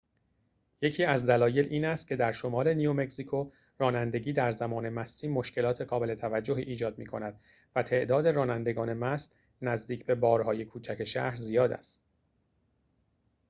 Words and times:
یکی 0.81 1.05
از 1.05 1.25
دلایل 1.25 1.65
این 1.69 1.85
است 1.85 2.07
که 2.07 2.15
در 2.15 2.31
شمال 2.31 2.73
نیومکزیکو 2.73 3.51
رانندگی 3.79 4.33
در 4.33 4.51
زمان 4.51 4.89
مستی 4.89 5.27
مشکلات 5.27 5.81
قابل 5.81 6.15
توجهی 6.15 6.61
ایجاد 6.63 6.97
می‌کند 6.99 7.39
و 7.75 7.83
تعداد 7.83 8.27
رانندگان 8.27 8.93
مست 8.93 9.35
نزدیک 9.61 10.05
به 10.05 10.15
بار‌های 10.15 10.65
کوچک 10.65 11.03
شهر 11.03 11.35
زیاد 11.35 11.71
است 11.71 12.05